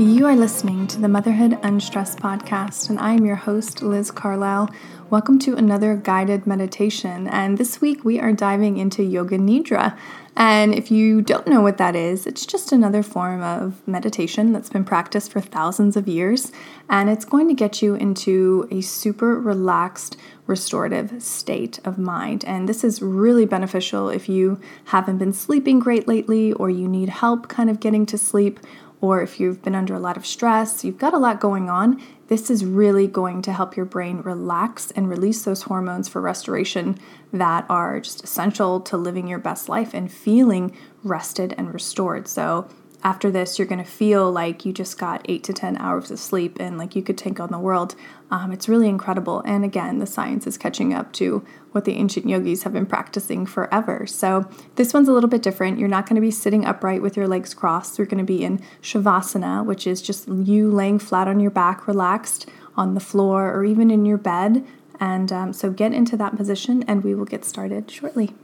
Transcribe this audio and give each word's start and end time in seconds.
You 0.00 0.24
are 0.24 0.34
listening 0.34 0.86
to 0.86 0.98
the 0.98 1.10
Motherhood 1.10 1.58
Unstressed 1.62 2.20
podcast, 2.20 2.88
and 2.88 2.98
I 2.98 3.12
am 3.12 3.26
your 3.26 3.36
host, 3.36 3.82
Liz 3.82 4.10
Carlisle. 4.10 4.70
Welcome 5.10 5.38
to 5.40 5.56
another 5.56 5.94
guided 5.94 6.46
meditation. 6.46 7.28
And 7.28 7.58
this 7.58 7.82
week 7.82 8.02
we 8.02 8.18
are 8.18 8.32
diving 8.32 8.78
into 8.78 9.02
Yoga 9.02 9.36
Nidra. 9.36 9.98
And 10.34 10.74
if 10.74 10.90
you 10.90 11.20
don't 11.20 11.46
know 11.46 11.60
what 11.60 11.76
that 11.76 11.94
is, 11.94 12.26
it's 12.26 12.46
just 12.46 12.72
another 12.72 13.02
form 13.02 13.42
of 13.42 13.86
meditation 13.86 14.54
that's 14.54 14.70
been 14.70 14.86
practiced 14.86 15.32
for 15.32 15.42
thousands 15.42 15.98
of 15.98 16.08
years. 16.08 16.50
And 16.88 17.10
it's 17.10 17.26
going 17.26 17.48
to 17.48 17.54
get 17.54 17.82
you 17.82 17.94
into 17.94 18.66
a 18.70 18.80
super 18.80 19.38
relaxed, 19.38 20.16
restorative 20.46 21.22
state 21.22 21.78
of 21.84 21.98
mind. 21.98 22.42
And 22.46 22.66
this 22.66 22.84
is 22.84 23.02
really 23.02 23.44
beneficial 23.44 24.08
if 24.08 24.30
you 24.30 24.60
haven't 24.84 25.18
been 25.18 25.34
sleeping 25.34 25.78
great 25.78 26.08
lately, 26.08 26.54
or 26.54 26.70
you 26.70 26.88
need 26.88 27.10
help 27.10 27.48
kind 27.48 27.68
of 27.68 27.80
getting 27.80 28.06
to 28.06 28.16
sleep 28.16 28.60
or 29.00 29.22
if 29.22 29.40
you've 29.40 29.62
been 29.62 29.74
under 29.74 29.94
a 29.94 29.98
lot 29.98 30.16
of 30.16 30.26
stress, 30.26 30.84
you've 30.84 30.98
got 30.98 31.14
a 31.14 31.18
lot 31.18 31.40
going 31.40 31.70
on, 31.70 32.02
this 32.28 32.50
is 32.50 32.64
really 32.64 33.06
going 33.06 33.42
to 33.42 33.52
help 33.52 33.76
your 33.76 33.86
brain 33.86 34.20
relax 34.20 34.90
and 34.92 35.08
release 35.08 35.42
those 35.42 35.62
hormones 35.62 36.08
for 36.08 36.20
restoration 36.20 36.98
that 37.32 37.64
are 37.68 38.00
just 38.00 38.22
essential 38.22 38.80
to 38.80 38.96
living 38.96 39.26
your 39.26 39.38
best 39.38 39.68
life 39.68 39.94
and 39.94 40.12
feeling 40.12 40.76
rested 41.02 41.54
and 41.56 41.72
restored. 41.74 42.28
So, 42.28 42.68
after 43.02 43.30
this, 43.30 43.58
you're 43.58 43.68
going 43.68 43.82
to 43.82 43.90
feel 43.90 44.30
like 44.30 44.66
you 44.66 44.72
just 44.72 44.98
got 44.98 45.24
eight 45.28 45.42
to 45.44 45.52
10 45.52 45.78
hours 45.78 46.10
of 46.10 46.18
sleep 46.18 46.58
and 46.60 46.76
like 46.76 46.94
you 46.94 47.02
could 47.02 47.16
take 47.16 47.40
on 47.40 47.50
the 47.50 47.58
world. 47.58 47.94
Um, 48.30 48.52
it's 48.52 48.68
really 48.68 48.88
incredible. 48.88 49.40
And 49.46 49.64
again, 49.64 49.98
the 49.98 50.06
science 50.06 50.46
is 50.46 50.58
catching 50.58 50.92
up 50.92 51.12
to 51.14 51.44
what 51.72 51.86
the 51.86 51.94
ancient 51.94 52.28
yogis 52.28 52.64
have 52.64 52.74
been 52.74 52.86
practicing 52.86 53.46
forever. 53.46 54.06
So 54.06 54.48
this 54.76 54.92
one's 54.92 55.08
a 55.08 55.12
little 55.12 55.30
bit 55.30 55.42
different. 55.42 55.78
You're 55.78 55.88
not 55.88 56.06
going 56.06 56.16
to 56.16 56.20
be 56.20 56.30
sitting 56.30 56.66
upright 56.66 57.00
with 57.00 57.16
your 57.16 57.26
legs 57.26 57.54
crossed. 57.54 57.96
You're 57.96 58.06
going 58.06 58.18
to 58.18 58.24
be 58.24 58.44
in 58.44 58.60
Shavasana, 58.82 59.64
which 59.64 59.86
is 59.86 60.02
just 60.02 60.28
you 60.28 60.70
laying 60.70 60.98
flat 60.98 61.26
on 61.26 61.40
your 61.40 61.50
back, 61.50 61.86
relaxed 61.86 62.48
on 62.76 62.94
the 62.94 63.00
floor 63.00 63.50
or 63.52 63.64
even 63.64 63.90
in 63.90 64.04
your 64.04 64.18
bed. 64.18 64.66
And 64.98 65.32
um, 65.32 65.52
so 65.54 65.70
get 65.70 65.94
into 65.94 66.16
that 66.18 66.36
position 66.36 66.84
and 66.86 67.02
we 67.02 67.14
will 67.14 67.24
get 67.24 67.46
started 67.46 67.90
shortly. 67.90 68.34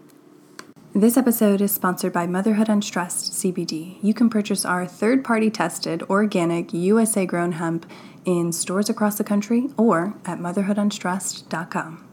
This 0.96 1.18
episode 1.18 1.60
is 1.60 1.74
sponsored 1.74 2.14
by 2.14 2.26
Motherhood 2.26 2.70
Unstressed 2.70 3.34
CBD. 3.34 3.98
You 4.00 4.14
can 4.14 4.30
purchase 4.30 4.64
our 4.64 4.86
third 4.86 5.22
party 5.22 5.50
tested, 5.50 6.02
organic, 6.04 6.72
USA 6.72 7.26
grown 7.26 7.52
hemp 7.52 7.84
in 8.24 8.50
stores 8.50 8.88
across 8.88 9.18
the 9.18 9.22
country 9.22 9.68
or 9.76 10.14
at 10.24 10.38
motherhoodunstressed.com. 10.38 12.08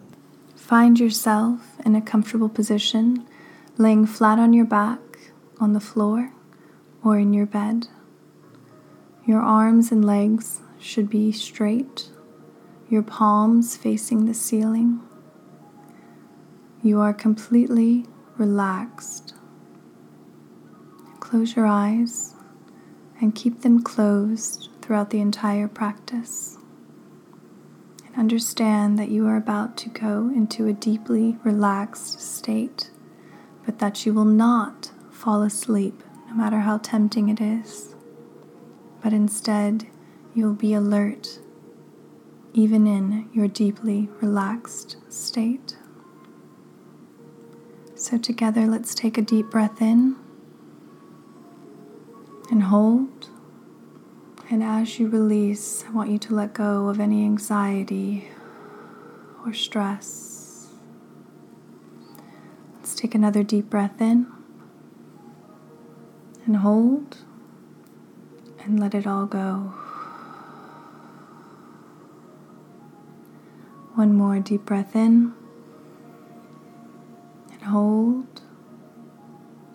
Find 0.58 1.00
yourself 1.00 1.62
in 1.86 1.96
a 1.96 2.02
comfortable 2.02 2.50
position, 2.50 3.26
laying 3.78 4.06
flat 4.06 4.38
on 4.38 4.52
your 4.52 4.66
back, 4.66 5.00
on 5.62 5.72
the 5.72 5.80
floor, 5.80 6.34
or 7.06 7.18
in 7.18 7.34
your 7.34 7.46
bed. 7.46 7.88
Your 9.26 9.40
arms 9.40 9.94
and 9.94 10.04
legs 10.04 10.60
should 10.78 11.10
be 11.10 11.32
straight, 11.32 12.10
your 12.90 13.02
palms 13.02 13.78
facing 13.78 14.26
the 14.26 14.34
ceiling. 14.34 15.00
You 16.82 17.00
are 17.00 17.14
completely 17.14 18.08
relaxed. 18.38 19.34
Close 21.20 21.56
your 21.56 21.66
eyes 21.66 22.36
and 23.20 23.36
keep 23.36 23.62
them 23.62 23.82
closed 23.82 24.70
throughout 24.82 25.10
the 25.10 25.22
entire 25.22 25.68
practice. 25.68 26.58
And 28.06 28.16
understand 28.18 29.00
that 29.00 29.10
you 29.10 29.28
are 29.28 29.38
about 29.38 29.78
to 29.78 29.90
go 29.90 30.30
into 30.30 30.68
a 30.68 30.74
deeply 30.74 31.38
relaxed 31.44 32.20
state, 32.20 32.92
but 33.66 33.80
that 33.80 34.06
you 34.06 34.14
will 34.14 34.26
not 34.26 34.92
fall 35.12 35.42
asleep 35.42 36.04
no 36.28 36.36
matter 36.36 36.60
how 36.60 36.80
tempting 36.80 37.30
it 37.30 37.40
is. 37.40 37.96
But 39.02 39.14
instead, 39.14 39.88
you 40.34 40.46
will 40.46 40.54
be 40.54 40.74
alert 40.74 41.40
even 42.54 42.86
in 42.86 43.28
your 43.34 43.48
deeply 43.48 44.10
relaxed 44.22 44.98
state. 45.10 45.76
So, 48.04 48.18
together, 48.18 48.68
let's 48.68 48.94
take 48.94 49.18
a 49.18 49.22
deep 49.22 49.50
breath 49.50 49.82
in 49.82 50.18
and 52.52 52.64
hold. 52.64 53.30
And 54.50 54.62
as 54.62 55.00
you 55.00 55.08
release, 55.08 55.86
I 55.88 55.92
want 55.92 56.10
you 56.10 56.18
to 56.18 56.36
let 56.36 56.54
go 56.54 56.90
of 56.90 57.00
any 57.00 57.24
anxiety 57.24 58.28
or 59.46 59.54
stress. 59.54 60.68
Let's 62.76 62.94
take 62.94 63.16
another 63.16 63.42
deep 63.42 63.70
breath 63.70 64.02
in 64.02 64.28
and 66.46 66.58
hold 66.58 67.20
and 68.66 68.82
let 68.82 68.94
it 68.94 69.08
all 69.08 69.28
go. 69.28 69.74
One 73.96 74.14
more 74.14 74.40
deep 74.40 74.66
breath 74.66 74.94
in 74.94 75.36
hold 77.64 78.42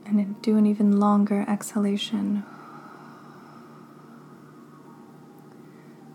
and 0.07 0.41
do 0.43 0.57
an 0.57 0.67
even 0.67 0.99
longer 0.99 1.45
exhalation. 1.49 2.45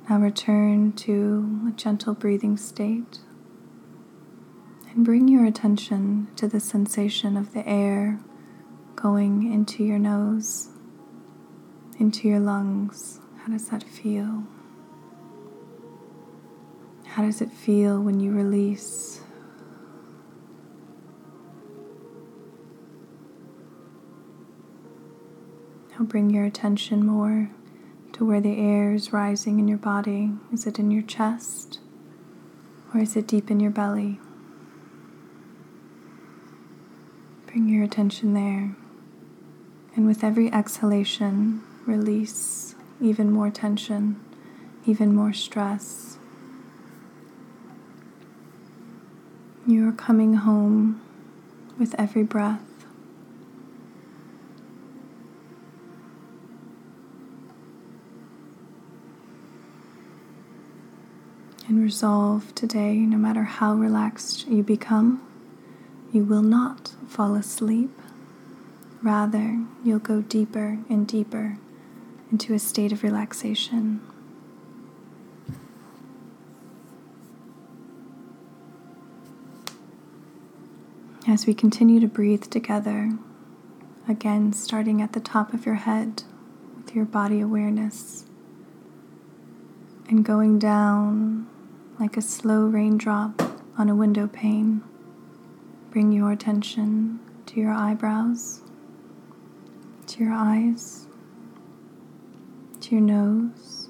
Now 0.09 0.19
return 0.19 0.91
to 0.93 1.61
a 1.67 1.71
gentle 1.71 2.13
breathing 2.13 2.57
state 2.57 3.19
and 4.91 5.05
bring 5.05 5.27
your 5.27 5.45
attention 5.45 6.27
to 6.35 6.47
the 6.47 6.59
sensation 6.59 7.37
of 7.37 7.53
the 7.53 7.67
air 7.67 8.19
going 8.95 9.51
into 9.51 9.83
your 9.83 9.99
nose, 9.99 10.69
into 11.99 12.27
your 12.27 12.39
lungs. 12.39 13.19
How 13.39 13.51
does 13.51 13.69
that 13.69 13.83
feel? 13.83 14.43
How 17.05 17.23
does 17.23 17.41
it 17.41 17.51
feel 17.51 18.01
when 18.01 18.19
you 18.19 18.31
release? 18.31 19.21
Now 26.03 26.09
bring 26.09 26.31
your 26.31 26.43
attention 26.43 27.05
more 27.05 27.49
to 28.11 28.25
where 28.25 28.41
the 28.41 28.59
air 28.59 28.93
is 28.93 29.13
rising 29.13 29.57
in 29.57 29.69
your 29.69 29.77
body. 29.77 30.31
Is 30.51 30.67
it 30.67 30.77
in 30.77 30.91
your 30.91 31.01
chest 31.01 31.79
or 32.93 32.99
is 32.99 33.15
it 33.15 33.25
deep 33.25 33.49
in 33.49 33.61
your 33.61 33.71
belly? 33.71 34.19
Bring 37.47 37.69
your 37.69 37.85
attention 37.85 38.33
there. 38.33 38.75
And 39.95 40.05
with 40.05 40.25
every 40.25 40.51
exhalation, 40.51 41.63
release 41.85 42.75
even 42.99 43.31
more 43.31 43.49
tension, 43.49 44.19
even 44.85 45.15
more 45.15 45.31
stress. 45.31 46.17
You 49.65 49.87
are 49.87 49.93
coming 49.93 50.33
home 50.33 51.01
with 51.79 51.95
every 51.97 52.23
breath. 52.23 52.72
And 61.67 61.81
resolve 61.81 62.53
today, 62.55 62.97
no 62.97 63.17
matter 63.17 63.43
how 63.43 63.73
relaxed 63.73 64.47
you 64.47 64.63
become, 64.63 65.21
you 66.11 66.23
will 66.23 66.41
not 66.41 66.93
fall 67.07 67.35
asleep. 67.35 67.89
Rather, 69.01 69.63
you'll 69.83 69.99
go 69.99 70.21
deeper 70.21 70.79
and 70.89 71.07
deeper 71.07 71.57
into 72.31 72.53
a 72.53 72.59
state 72.59 72.91
of 72.91 73.03
relaxation. 73.03 74.01
As 81.25 81.45
we 81.45 81.53
continue 81.53 81.99
to 82.01 82.07
breathe 82.07 82.43
together, 82.43 83.17
again 84.07 84.51
starting 84.51 85.01
at 85.01 85.13
the 85.13 85.19
top 85.21 85.53
of 85.53 85.65
your 85.65 85.75
head 85.75 86.23
with 86.75 86.93
your 86.93 87.05
body 87.05 87.39
awareness 87.39 88.25
and 90.09 90.25
going 90.25 90.59
down 90.59 91.47
like 91.99 92.17
a 92.17 92.21
slow 92.21 92.65
raindrop 92.65 93.41
on 93.77 93.89
a 93.89 93.95
window 93.95 94.27
pane. 94.27 94.83
Bring 95.91 96.11
your 96.11 96.31
attention 96.31 97.19
to 97.45 97.59
your 97.59 97.71
eyebrows, 97.71 98.61
to 100.07 100.23
your 100.23 100.33
eyes, 100.33 101.07
to 102.81 102.95
your 102.95 103.01
nose, 103.01 103.89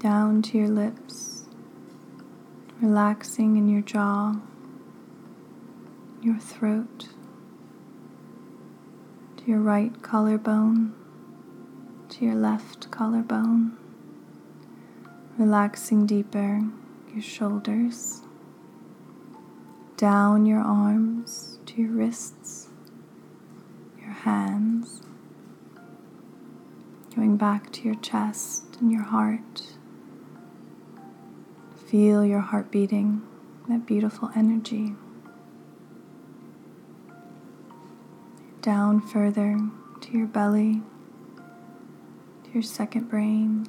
down 0.00 0.42
to 0.42 0.58
your 0.58 0.68
lips, 0.68 1.44
relaxing 2.80 3.56
in 3.56 3.68
your 3.68 3.80
jaw, 3.80 4.36
your 6.20 6.38
throat, 6.38 7.08
to 9.38 9.44
your 9.46 9.60
right 9.60 10.02
collarbone, 10.02 10.94
to 12.10 12.24
your 12.24 12.34
left 12.34 12.90
collarbone 12.90 13.78
relaxing 15.38 16.06
deeper 16.06 16.62
your 17.12 17.22
shoulders, 17.22 18.22
down 19.96 20.46
your 20.46 20.60
arms 20.60 21.58
to 21.66 21.82
your 21.82 21.90
wrists, 21.90 22.68
your 24.00 24.10
hands, 24.10 25.02
going 27.14 27.36
back 27.36 27.70
to 27.72 27.82
your 27.82 27.94
chest 27.96 28.76
and 28.80 28.90
your 28.90 29.02
heart. 29.02 29.62
Feel 31.86 32.24
your 32.24 32.40
heart 32.40 32.70
beating, 32.70 33.22
that 33.68 33.86
beautiful 33.86 34.30
energy. 34.34 34.94
Down 38.60 39.00
further 39.00 39.58
to 40.00 40.18
your 40.18 40.26
belly, 40.26 40.82
to 42.44 42.50
your 42.52 42.62
second 42.62 43.08
brain, 43.08 43.66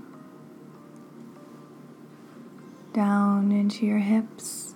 down 2.96 3.52
into 3.52 3.86
your 3.86 3.98
hips, 3.98 4.74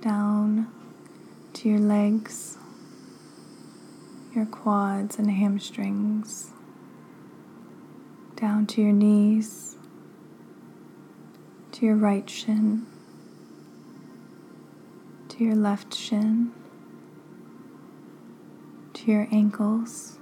down 0.00 0.66
to 1.52 1.68
your 1.68 1.78
legs, 1.78 2.58
your 4.34 4.46
quads 4.46 5.16
and 5.16 5.30
hamstrings, 5.30 6.50
down 8.34 8.66
to 8.66 8.82
your 8.82 8.92
knees, 8.92 9.76
to 11.70 11.86
your 11.86 11.94
right 11.94 12.28
shin, 12.28 12.84
to 15.28 15.44
your 15.44 15.54
left 15.54 15.94
shin, 15.94 16.50
to 18.92 19.12
your 19.12 19.28
ankles, 19.30 20.18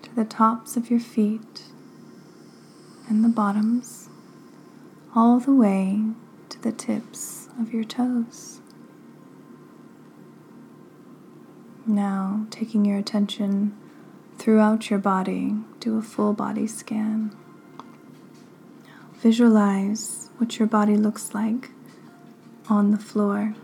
to 0.00 0.14
the 0.14 0.24
tops 0.24 0.76
of 0.76 0.88
your 0.88 1.00
feet 1.00 1.69
and 3.10 3.24
the 3.24 3.28
bottoms, 3.28 4.08
all 5.16 5.40
the 5.40 5.52
way 5.52 6.00
to 6.48 6.62
the 6.62 6.70
tips 6.70 7.48
of 7.60 7.74
your 7.74 7.82
toes. 7.82 8.60
Now, 11.84 12.46
taking 12.50 12.84
your 12.84 12.98
attention 12.98 13.76
throughout 14.38 14.90
your 14.90 15.00
body, 15.00 15.56
do 15.80 15.98
a 15.98 16.02
full 16.02 16.32
body 16.32 16.68
scan. 16.68 17.36
Visualize 19.14 20.30
what 20.38 20.60
your 20.60 20.68
body 20.68 20.96
looks 20.96 21.34
like 21.34 21.70
on 22.68 22.92
the 22.92 22.98
floor. 22.98 23.56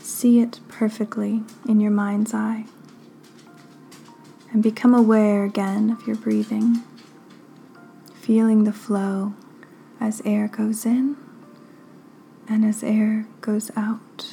See 0.00 0.40
it 0.40 0.60
perfectly 0.68 1.42
in 1.68 1.78
your 1.80 1.90
mind's 1.90 2.32
eye. 2.32 2.64
And 4.50 4.62
become 4.62 4.94
aware 4.94 5.44
again 5.44 5.90
of 5.90 6.06
your 6.06 6.16
breathing 6.16 6.82
feeling 8.26 8.64
the 8.64 8.72
flow 8.72 9.32
as 10.00 10.20
air 10.24 10.48
goes 10.48 10.84
in 10.84 11.16
and 12.48 12.64
as 12.64 12.82
air 12.82 13.24
goes 13.40 13.70
out. 13.76 14.26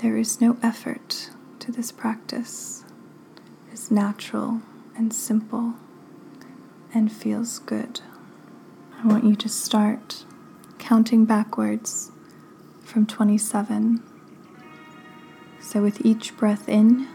There 0.00 0.18
is 0.18 0.42
no 0.42 0.58
effort 0.62 1.30
to 1.60 1.72
this 1.72 1.90
practice. 1.90 2.84
It's 3.72 3.90
natural 3.90 4.60
and 4.94 5.10
simple 5.10 5.72
and 6.92 7.10
feels 7.10 7.60
good. 7.60 8.02
I 9.02 9.06
want 9.06 9.24
you 9.24 9.36
to 9.36 9.48
start 9.48 10.26
counting 10.78 11.24
backwards 11.24 12.12
from 12.82 13.06
27. 13.06 14.02
So 15.62 15.80
with 15.80 16.04
each 16.04 16.36
breath 16.36 16.68
in, 16.68 17.08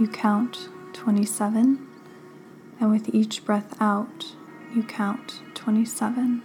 you 0.00 0.08
count 0.08 0.68
27, 0.94 1.86
and 2.80 2.90
with 2.90 3.14
each 3.14 3.44
breath 3.44 3.80
out, 3.80 4.32
you 4.74 4.82
count 4.82 5.40
27 5.54 6.42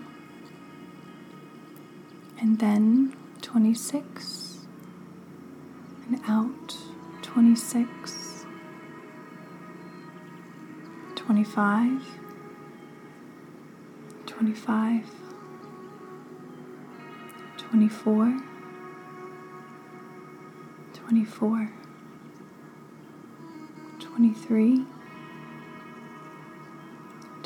and 2.40 2.60
then 2.60 3.16
26 3.42 4.60
and 6.08 6.20
out 6.28 6.78
26 7.22 8.46
25 11.16 12.02
25 14.26 15.06
24 17.58 18.40
24 20.94 21.72
23 24.00 24.86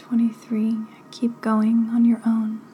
23. 0.08 0.78
Keep 1.12 1.42
going 1.42 1.90
on 1.92 2.06
your 2.06 2.22
own. 2.26 2.67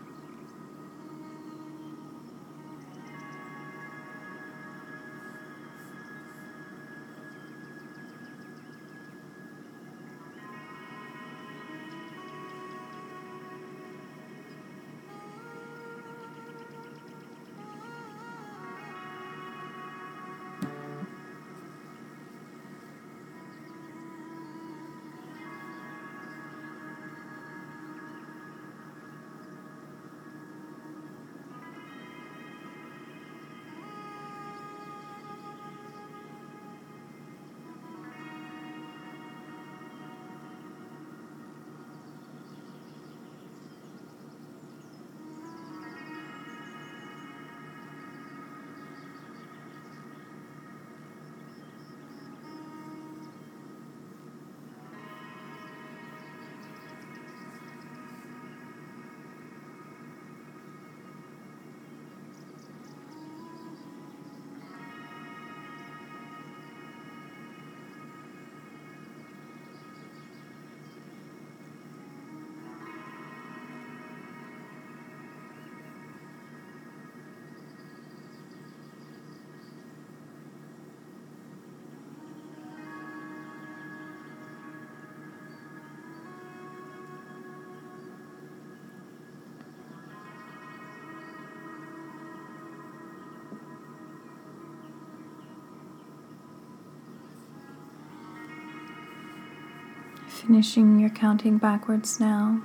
Finishing 100.45 100.99
your 100.99 101.09
counting 101.09 101.57
backwards 101.57 102.19
now. 102.19 102.61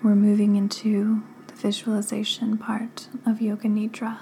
We're 0.00 0.14
moving 0.14 0.54
into 0.54 1.24
the 1.48 1.54
visualization 1.54 2.56
part 2.56 3.08
of 3.26 3.42
Yoga 3.42 3.66
Nidra. 3.66 4.16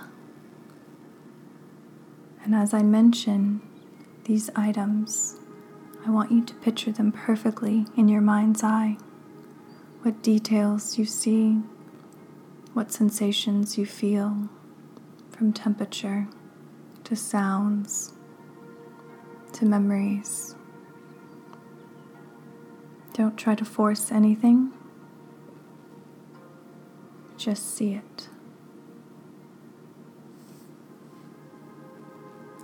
And 2.42 2.54
as 2.54 2.72
I 2.72 2.82
mention 2.82 3.60
these 4.24 4.48
items, 4.56 5.38
I 6.06 6.10
want 6.10 6.32
you 6.32 6.42
to 6.42 6.54
picture 6.54 6.92
them 6.92 7.12
perfectly 7.12 7.84
in 7.94 8.08
your 8.08 8.22
mind's 8.22 8.62
eye. 8.62 8.96
What 10.00 10.22
details 10.22 10.96
you 10.96 11.04
see, 11.04 11.60
what 12.72 12.90
sensations 12.90 13.76
you 13.76 13.84
feel, 13.84 14.48
from 15.30 15.52
temperature 15.52 16.26
to 17.04 17.14
sounds 17.14 18.14
to 19.52 19.66
memories. 19.66 20.55
Don't 23.16 23.38
try 23.38 23.54
to 23.54 23.64
force 23.64 24.12
anything, 24.12 24.74
just 27.38 27.74
see 27.74 27.94
it. 27.94 28.28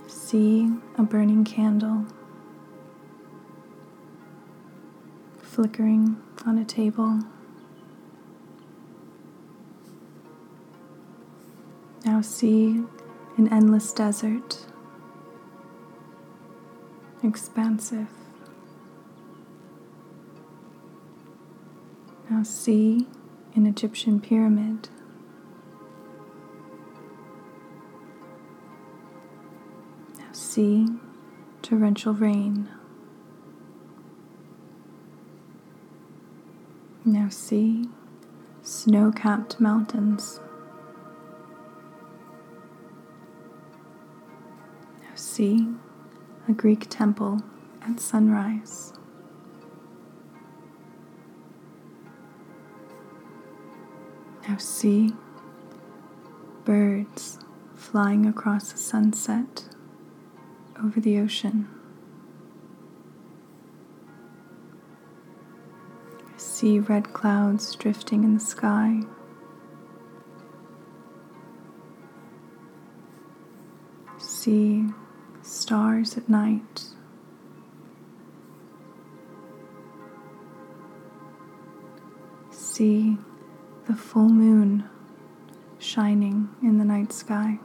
See 0.05 0.71
a 0.95 1.01
burning 1.01 1.43
candle 1.43 2.05
flickering 5.41 6.21
on 6.45 6.59
a 6.59 6.65
table. 6.65 7.21
Now 12.05 12.21
see 12.21 12.83
an 13.37 13.51
endless 13.51 13.91
desert 13.91 14.67
expansive. 17.23 18.22
See 22.43 23.07
an 23.55 23.65
Egyptian 23.65 24.19
pyramid. 24.19 24.89
Now 30.19 30.31
see 30.33 30.87
torrential 31.61 32.13
rain. 32.13 32.67
Now 37.05 37.29
see 37.29 37.89
snow 38.61 39.11
capped 39.11 39.59
mountains. 39.61 40.41
Now 45.01 45.15
see 45.15 45.67
a 46.47 46.51
Greek 46.51 46.87
temple 46.89 47.41
at 47.81 47.99
sunrise. 48.01 48.93
Now 54.47 54.57
see 54.57 55.13
birds 56.65 57.39
flying 57.75 58.25
across 58.25 58.71
the 58.71 58.77
sunset 58.77 59.69
over 60.83 60.99
the 60.99 61.17
ocean. 61.17 61.67
See 66.35 66.79
red 66.79 67.13
clouds 67.13 67.73
drifting 67.75 68.23
in 68.23 68.33
the 68.33 68.39
sky. 68.39 69.01
See 74.17 74.87
stars 75.41 76.17
at 76.17 76.27
night. 76.27 76.83
See 82.51 83.17
the 83.87 83.95
full 83.95 84.29
moon 84.29 84.85
shining 85.77 86.49
in 86.61 86.77
the 86.77 86.85
night 86.85 87.11
sky. 87.11 87.59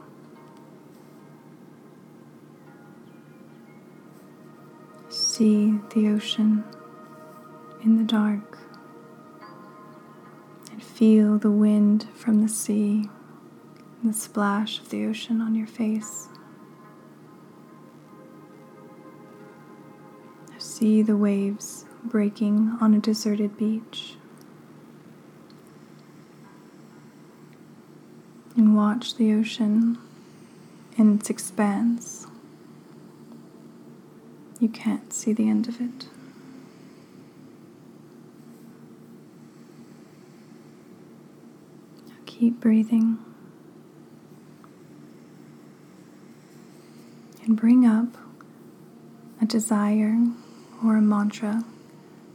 See 5.09 5.79
the 5.93 6.09
ocean 6.09 6.63
in 7.83 7.97
the 7.97 8.03
dark 8.03 8.59
and 10.71 10.83
feel 10.83 11.37
the 11.37 11.51
wind 11.51 12.07
from 12.13 12.41
the 12.41 12.49
sea 12.49 13.09
and 14.01 14.13
the 14.13 14.17
splash 14.17 14.79
of 14.79 14.89
the 14.89 15.05
ocean 15.05 15.39
on 15.39 15.55
your 15.55 15.67
face. 15.67 16.27
See 20.57 21.01
the 21.01 21.15
waves 21.15 21.85
breaking 22.03 22.77
on 22.81 22.93
a 22.93 22.99
deserted 22.99 23.57
beach. 23.57 24.15
And 28.59 28.75
watch 28.75 29.15
the 29.15 29.31
ocean 29.31 29.97
in 30.97 31.15
its 31.15 31.29
expanse. 31.29 32.27
You 34.59 34.67
can't 34.67 35.13
see 35.13 35.31
the 35.31 35.47
end 35.47 35.69
of 35.69 35.79
it. 35.79 36.07
Keep 42.25 42.59
breathing. 42.59 43.19
And 47.45 47.55
bring 47.55 47.85
up 47.85 48.17
a 49.41 49.45
desire 49.45 50.17
or 50.83 50.97
a 50.97 51.01
mantra 51.01 51.63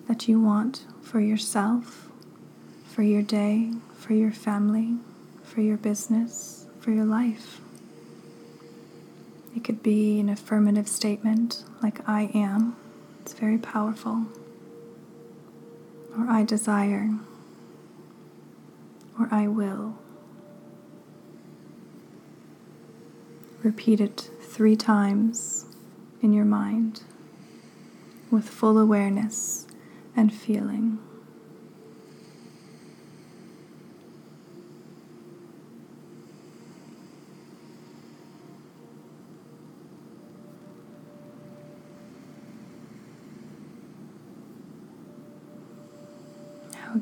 that 0.08 0.26
you 0.26 0.40
want 0.40 0.86
for 1.02 1.20
yourself, 1.20 2.08
for 2.86 3.02
your 3.02 3.20
day, 3.20 3.72
for 3.92 4.14
your 4.14 4.32
family, 4.32 4.96
for 5.44 5.60
your 5.60 5.76
business, 5.76 6.66
for 6.80 6.90
your 6.90 7.04
life. 7.04 7.60
It 9.54 9.62
could 9.62 9.82
be 9.82 10.18
an 10.18 10.28
affirmative 10.28 10.88
statement 10.88 11.64
like 11.82 12.06
I 12.08 12.30
am, 12.34 12.76
it's 13.20 13.34
very 13.34 13.58
powerful, 13.58 14.24
or 16.18 16.26
I 16.28 16.42
desire, 16.42 17.10
or 19.18 19.28
I 19.30 19.46
will. 19.46 19.96
Repeat 23.62 24.00
it 24.00 24.30
three 24.42 24.76
times 24.76 25.66
in 26.20 26.32
your 26.32 26.44
mind 26.44 27.02
with 28.30 28.48
full 28.48 28.78
awareness 28.78 29.66
and 30.16 30.32
feeling. 30.32 30.98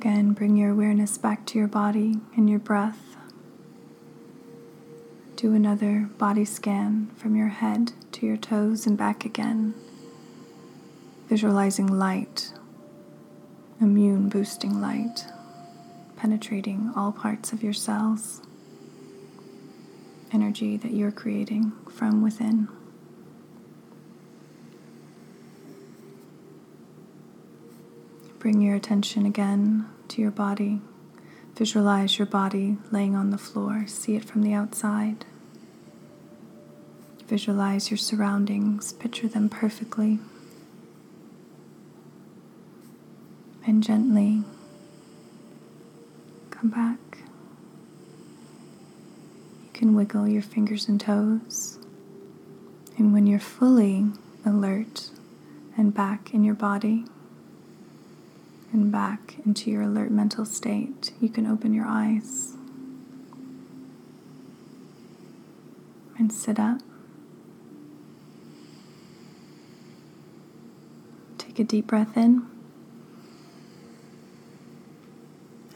Again, 0.02 0.32
bring 0.32 0.56
your 0.56 0.72
awareness 0.72 1.16
back 1.16 1.46
to 1.46 1.56
your 1.56 1.68
body 1.68 2.18
and 2.36 2.50
your 2.50 2.58
breath. 2.58 3.16
Do 5.36 5.54
another 5.54 6.10
body 6.18 6.44
scan 6.44 7.08
from 7.16 7.36
your 7.36 7.46
head 7.46 7.92
to 8.10 8.26
your 8.26 8.36
toes 8.36 8.84
and 8.84 8.98
back 8.98 9.24
again 9.24 9.74
visualizing 11.28 11.86
light, 11.86 12.52
immune 13.80 14.28
boosting 14.28 14.80
light, 14.80 15.24
penetrating 16.16 16.92
all 16.96 17.12
parts 17.12 17.52
of 17.52 17.62
your 17.62 17.72
cells, 17.72 18.42
energy 20.32 20.76
that 20.76 20.90
you're 20.90 21.12
creating 21.12 21.70
from 21.88 22.22
within. 22.22 22.66
Bring 28.42 28.60
your 28.60 28.74
attention 28.74 29.24
again 29.24 29.88
to 30.08 30.20
your 30.20 30.32
body. 30.32 30.80
Visualize 31.56 32.18
your 32.18 32.26
body 32.26 32.76
laying 32.90 33.14
on 33.14 33.30
the 33.30 33.38
floor. 33.38 33.84
See 33.86 34.16
it 34.16 34.24
from 34.24 34.42
the 34.42 34.52
outside. 34.52 35.24
Visualize 37.28 37.88
your 37.88 37.98
surroundings. 37.98 38.94
Picture 38.94 39.28
them 39.28 39.48
perfectly. 39.48 40.18
and 43.64 43.80
gently 43.80 44.42
come 46.50 46.68
back. 46.68 47.18
You 49.62 49.70
can 49.72 49.94
wiggle 49.94 50.26
your 50.26 50.42
fingers 50.42 50.88
and 50.88 51.00
toes. 51.00 51.78
And 52.98 53.12
when 53.12 53.28
you're 53.28 53.38
fully 53.38 54.06
alert 54.44 55.10
and 55.76 55.94
back 55.94 56.34
in 56.34 56.42
your 56.42 56.56
body 56.56 57.04
and 58.72 58.90
back 58.90 59.36
into 59.44 59.70
your 59.70 59.82
alert 59.82 60.10
mental 60.10 60.44
state, 60.44 61.12
you 61.20 61.28
can 61.28 61.46
open 61.46 61.74
your 61.74 61.86
eyes 61.86 62.54
and 66.18 66.32
sit 66.32 66.58
up. 66.58 66.80
Take 71.38 71.58
a 71.58 71.64
deep 71.64 71.86
breath 71.86 72.16
in. 72.16 72.46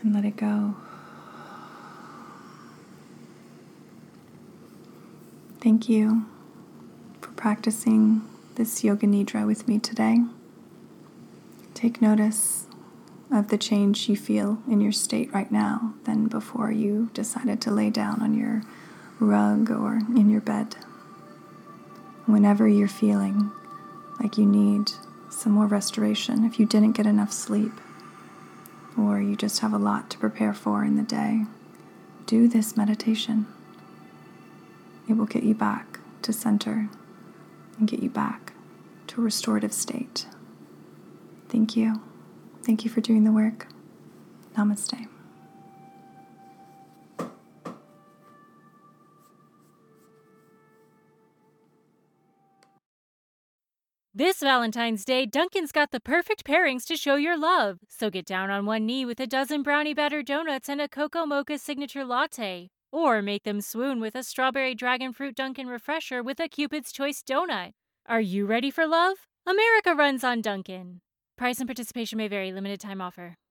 and 0.07 0.15
let 0.15 0.25
it 0.25 0.37
go. 0.37 0.75
Thank 5.61 5.89
you 5.89 6.27
for 7.21 7.31
practicing 7.31 8.23
this 8.55 8.85
Yoga 8.85 9.07
Nidra 9.07 9.45
with 9.47 9.67
me 9.67 9.81
today. 9.81 10.21
Take 11.75 12.01
notice 12.01 12.66
of 13.31 13.49
the 13.49 13.59
change 13.59 14.09
you 14.09 14.17
feel 14.17 14.63
in 14.69 14.81
your 14.81 14.93
state 14.93 15.33
right 15.33 15.51
now 15.51 15.95
than 16.05 16.29
before 16.29 16.71
you 16.71 17.11
decided 17.13 17.61
to 17.61 17.71
lay 17.71 17.91
down 17.91 18.23
on 18.23 18.35
your 18.35 18.63
rug 19.19 19.71
or 19.71 19.97
in 20.15 20.31
your 20.31 20.41
bed. 20.41 20.77
Whenever 22.27 22.69
you're 22.69 22.89
feeling 22.89 23.51
like 24.21 24.39
you 24.39 24.47
need 24.47 24.93
some 25.31 25.53
more 25.53 25.67
restoration, 25.67 26.45
if 26.45 26.59
you 26.59 26.67
didn't 26.67 26.93
get 26.93 27.07
enough 27.07 27.33
sleep, 27.33 27.73
or 28.97 29.21
you 29.21 29.37
just 29.37 29.61
have 29.61 29.73
a 29.73 29.79
lot 29.79 30.09
to 30.11 30.19
prepare 30.19 30.55
for 30.55 30.85
in 30.85 30.97
the 30.97 31.03
day, 31.03 31.45
do 32.27 32.49
this 32.49 32.77
meditation. 32.77 33.47
It 35.09 35.15
will 35.15 35.27
get 35.27 35.43
you 35.43 35.55
back 35.55 36.01
to 36.23 36.33
center 36.33 36.89
and 37.79 37.87
get 37.87 38.03
you 38.03 38.09
back 38.09 38.55
to 39.09 39.21
a 39.21 39.25
restorative 39.25 39.73
state. 39.73 40.27
Thank 41.49 41.77
you. 41.77 42.01
Thank 42.67 42.85
you 42.85 42.91
for 42.91 43.01
doing 43.01 43.23
the 43.23 43.31
work. 43.31 43.69
Namaste. 44.57 45.07
This 54.13 54.41
Valentine's 54.41 55.05
Day, 55.05 55.27
Dunkin's 55.27 55.71
got 55.71 55.93
the 55.93 56.01
perfect 56.01 56.45
pairings 56.45 56.85
to 56.87 56.97
show 56.97 57.15
your 57.15 57.39
love. 57.39 57.79
So 57.89 58.11
get 58.11 58.27
down 58.27 58.51
on 58.51 58.67
one 58.67 58.85
knee 58.85 59.05
with 59.05 59.21
a 59.21 59.29
dozen 59.29 59.63
brownie 59.63 59.95
batter 59.95 60.25
donuts 60.25 60.69
and 60.69 60.81
a 60.81 60.89
cocoa 60.89 61.25
mocha 61.25 61.61
signature 61.61 62.05
latte. 62.05 62.71
Or 62.91 63.23
make 63.23 63.45
them 63.45 63.61
swoon 63.61 64.01
with 64.01 64.17
a 64.17 64.25
strawberry 64.25 64.75
dragon 64.75 65.13
fruit 65.13 65.37
Dunkin' 65.37 65.69
refresher 65.69 66.21
with 66.21 66.41
a 66.41 66.49
Cupid's 66.49 66.91
Choice 66.91 67.23
donut. 67.23 67.75
Are 68.07 68.21
you 68.21 68.45
ready 68.45 68.73
for 68.73 68.89
love? 68.89 69.19
America 69.47 69.95
runs 69.95 70.25
on 70.25 70.41
Dunkin'. 70.41 71.01
Price 71.37 71.59
and 71.61 71.69
participation 71.69 72.17
may 72.17 72.29
vary, 72.29 72.51
limited 72.51 72.81
time 72.81 73.03
offer. 73.03 73.37